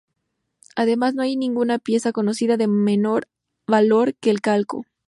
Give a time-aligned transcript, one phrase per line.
[0.75, 3.27] Además, no hay ninguna pieza conocida de menor
[3.67, 4.83] valor que el calco.